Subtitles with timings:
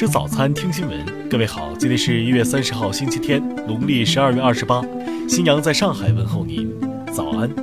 [0.00, 1.28] 吃早餐，听新闻。
[1.28, 4.80] 各位好，今天是一月三十号，星期天，农历十二月二十八。
[5.28, 6.74] 新阳在上海问候您，
[7.12, 7.54] 早安。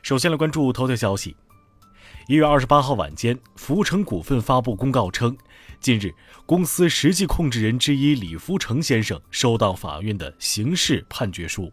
[0.00, 1.36] 首先来关注头条消息。
[2.28, 5.36] 一月二十八号晚间，福成股份发布公告称，
[5.80, 6.14] 近日
[6.46, 11.72] 公司实际控制人之一李福成先生收到法院的刑事判决书。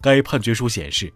[0.00, 1.12] 该判决书显示。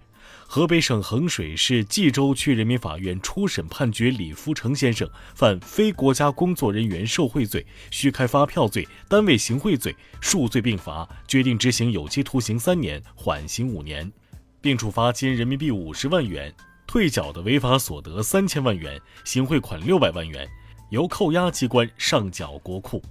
[0.47, 14.13] 河北省衡水市冀州区人民法院初审判决李福成先生犯非国家工作人员受贿罪、虚开发票罪、单位行贿罪，数罪并罚，决定执行有期徒刑三年，缓刑五年，
[14.61, 16.55] 并处罚金人民币五十万元，
[16.87, 20.47] 退缴的违法所得三千万元，行贿款六百万元，
[20.91, 23.03] 由扣押机关上缴国库。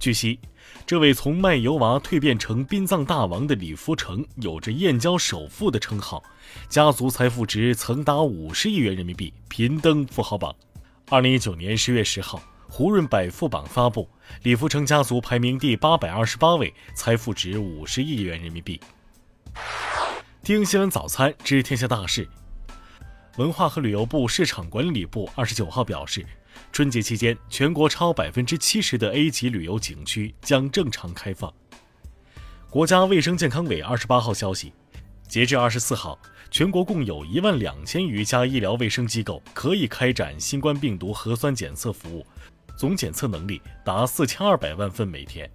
[0.00, 0.40] 据悉。
[0.86, 6.22] 这位从卖油娃蜕变成殡葬大王的李福成，有着“燕郊首富”的称号，
[6.68, 10.54] 家族财富值曾达五十亿元人民币，频登富豪榜。
[11.10, 14.08] 二零一九年十月十号，胡润百富榜发布，
[14.42, 18.80] 李福成家族排名第八百二十八位，财富值五十亿元人民币。
[20.42, 22.28] 听新闻早餐知天下大事。
[23.36, 26.24] 文化和旅游部市场管理部二十九号表示。
[26.72, 31.52] 春节期间，全国超百分之七十的 A 级旅游景区将正常开放。
[32.70, 34.72] 国家卫生健康委二十八号消息，
[35.28, 36.18] 截至二十四号，
[36.50, 42.24] 全国共有一万两千余家医疗卫生机构可以开展新冠病毒核酸检测服务，
[42.76, 45.50] 总检测能力达四千二百万份每天。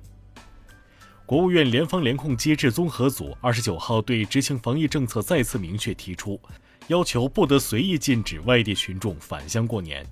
[1.25, 6.39] 国务院联防联控机制综合组二十九号对执行防疫政策再次明确提出，
[6.87, 10.05] 要求不得随意禁止外地群众返乡过年。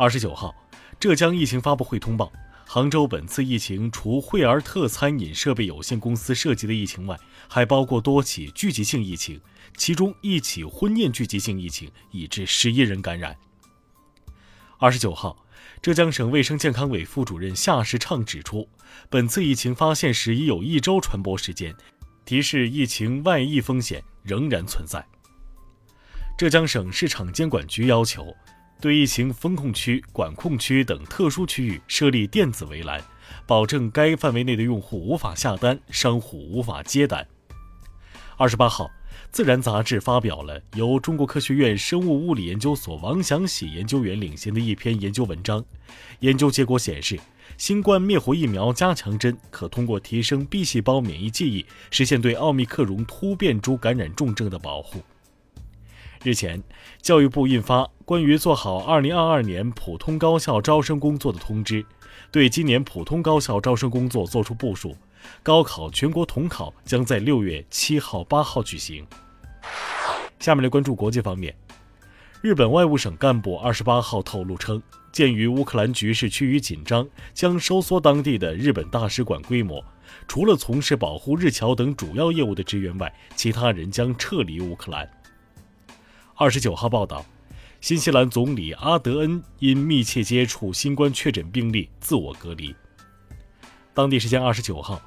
[0.00, 0.54] 二十九号，
[0.98, 2.32] 浙江疫情发布会通报，
[2.66, 9.38] 杭州本次疫情除惠而特餐饮设备有限公司涉及的疫情外，还包括多起聚集性疫情，
[9.76, 13.36] 其中一起婚宴聚集性疫情已致十一人感染。
[14.78, 15.36] 二十九号，
[15.82, 18.66] 浙江省卫生健康委副主任夏时畅指出，
[19.10, 21.76] 本次疫情发现时已有一周传播时间，
[22.24, 25.06] 提示疫情外溢风险仍然存在。
[26.38, 28.34] 浙江省市场监管局要求。
[28.80, 33.00] 对疫情风控区、管控区等特殊区域设立电子围栏，
[33.46, 37.26] 保证该范围内的用户无法下单，商户无法接单。
[38.36, 38.86] 二十八号，
[39.30, 45.62] 《自然》杂志发表了由中国科学院生物物理研究所王祥喜研究员领衔的一篇研究文章。
[46.20, 47.20] 研究结果显示，
[47.58, 55.02] 新冠灭活疫苗加强针可通过提升 B 细胞免疫记忆，实现对奥密克戎突变株感染重症的保护。
[56.22, 56.62] 日前，
[57.00, 61.82] 教育部印发关于做好2022年普通高校招生工作的通知，
[62.30, 64.94] 对今年普通高校招生工作作出部署。
[65.42, 69.06] 高考全国统考将在六月七号、八号举行。
[70.38, 71.56] 下面来关注国际方面，
[72.42, 79.82] 日本外务省干部二十八号透露称，鉴于乌克兰局势趋于紧张，将收缩当地的日本大使馆规模，
[80.28, 85.10] 除了从事保护日侨等主要业务的职员外，其他人将撤离乌克兰。
[86.40, 87.22] 二十九号报道，
[87.82, 92.74] 新西兰总理阿德恩因密切接触新冠确诊病例自我隔离。
[93.92, 94.98] 当地时间二十九号，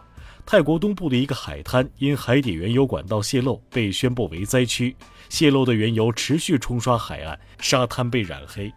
[0.46, 4.96] 泰国东部的一个海滩因海底原油管道泄漏被宣布为灾区，
[5.28, 8.72] 泄漏的原油持续冲刷海岸，沙滩被染黑。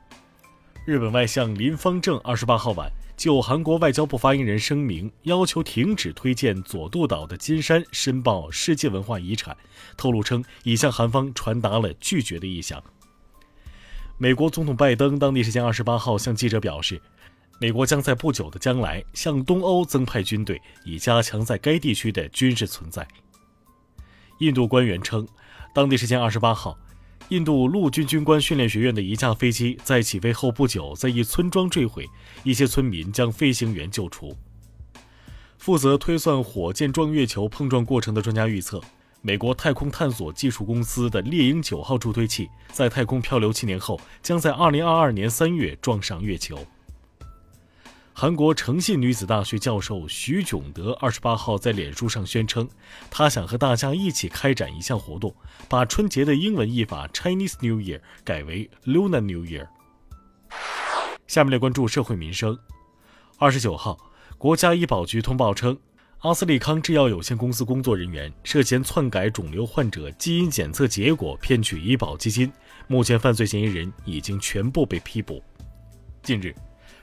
[0.87, 2.91] 日本外相林方正二十八号晚。
[3.17, 9.57] 就韩国外交部发言人声明，要求停止推荐佐渡岛的金山申报世界文化遗产，
[9.97, 12.83] 透露称已向韩方传达了拒绝的意向。
[14.19, 17.01] 美国总统拜登当地时间二十八号向记者表示，
[17.59, 23.07] 美国将在不久的将来向东欧增派军队，以加强在该地区的军事存在。
[24.41, 25.27] 印度官员称，
[25.75, 26.79] 当地时间二十八号。
[27.31, 32.09] 印度陆军军官训练学院的一架飞机在起飞后不久，在一村庄坠毁，
[32.45, 34.37] 一些村民将飞行员救出。
[35.59, 38.81] 负责推算火箭撞月球碰撞过程的专家预测，
[39.23, 46.57] 美国太空探索技术公司的猎鹰九号助推器在太空漂流七年后，将在2022年3月撞上月球。
[48.19, 52.67] 韩国诚信女子大学教授徐炯德二十八号在脸书上宣称，
[53.11, 55.37] 他想和大家一起开展一项活动，
[55.69, 59.69] 把春节的英文译法 Chinese New Year 改为 Lunar New Year。
[61.27, 62.59] 下面来关注社会民生。
[63.37, 63.99] 二十九号，
[64.39, 65.77] 国家医保局通报称，
[66.21, 72.51] 阿斯利康制药有限公司工作人员涉嫌篡改肿瘤患者基因检测结果，骗取医保基金，
[72.87, 75.45] 目前犯罪嫌疑人已经全部被批捕。
[76.23, 76.55] 近日。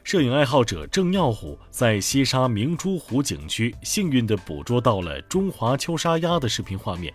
[0.03, 7.13] 摄影爱好者郑耀虎在西沙明珠湖景区幸运地捕捉到了中华秋沙鸭的视频画面。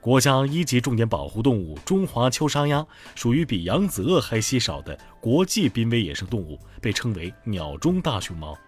[0.00, 2.84] 国家一级重点保护动物中华秋沙鸭
[3.14, 8.58] 属于比扬子鳄还稀少的国际濒危野生动物，被称为“鸟中大熊猫”。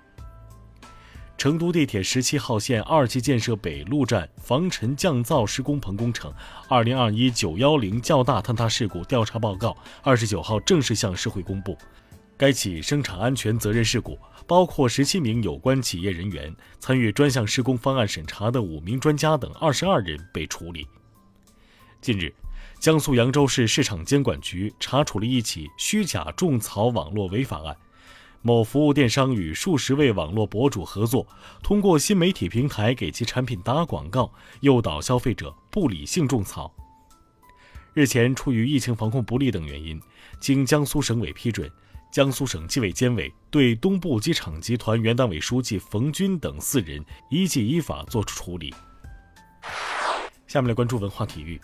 [1.37, 6.33] 成都地铁十七号线二期建设北路站防尘降噪施工棚工程
[6.69, 11.77] 二零二一九幺零较大坍塌事故调查报告二十九号正式向社会公布。
[12.39, 20.87] 该起生产安全责任事故包括十七名有关企业人员、参与专项施工方案审查的五名专家等二十二人被处理。
[22.01, 22.33] 近日，
[22.79, 27.77] 江苏扬州市市场监管局查处了一起虚假种草网络违法案。
[28.41, 31.27] 某服务电商与数十位网络博主合作，
[31.61, 36.73] 通过新媒体平台给其产品打广告，诱导消费者不理性种草。
[37.95, 40.01] 日前，出于疫情防控不力等原因，
[40.39, 41.69] 经江苏省委批准，
[42.11, 48.75] 江苏省纪委监委对东部机场集团原党委书记冯军等四人依纪依法作出处理。
[50.47, 51.61] 下面来关注文化体育。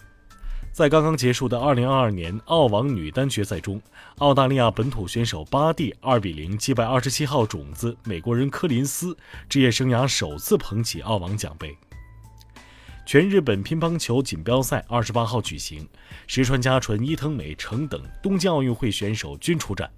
[0.71, 3.81] 在刚刚结束的2022年澳网女单决赛中，
[4.19, 9.17] 澳大利亚本土选手巴蒂2比0击败27号种子美国人科林斯，
[9.49, 11.77] 职业生涯首次捧起澳网奖杯。
[13.07, 15.89] 全日本乒乓球锦标赛28号举行，
[16.27, 19.89] 石川佳纯、伊藤美诚等东京奥运会选手均出战。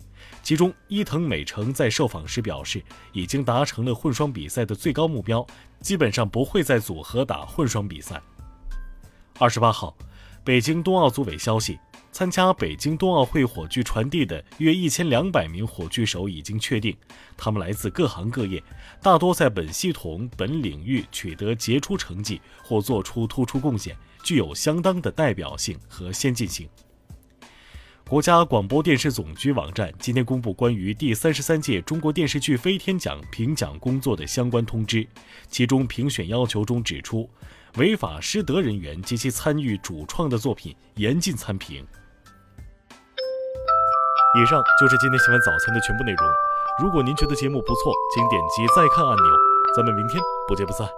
[0.43, 2.83] 其中，伊藤美诚在受访时表示，
[3.13, 5.47] 已经达成了混双比赛的最高目标，
[5.81, 8.23] 基本上不会再组合打混双比赛。
[9.39, 9.97] 28号。
[10.45, 11.77] 北京冬奥组委消息，
[12.13, 16.97] 参加北京冬奥会火炬传递的约一千两百名火炬手已经确定，
[17.37, 18.63] 他们来自各行各业，
[19.03, 26.69] 大多在本系统、本领域取得杰出成绩或做出突出贡献，具有相当的代表性和先进性。
[28.09, 35.05] 国家广播电视总局网站今天公布关于第三十三届中国电视剧飞天奖评奖工作的相关通知，
[35.49, 37.29] 其中评选要求中指出。
[37.79, 41.85] 违法失德人员及其参与主创的作品严禁参评。
[44.41, 46.29] 以上就是今天新闻早餐的全部内容。
[46.81, 49.25] 如果您觉得节目不错，请点击再看按钮。
[49.77, 50.89] 咱们明天不见不散。